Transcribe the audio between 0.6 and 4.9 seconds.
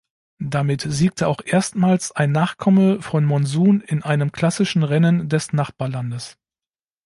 siegte auch erstmals ein Nachkomme von Monsun in einem klassischen